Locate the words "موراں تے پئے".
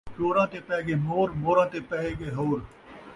1.41-2.09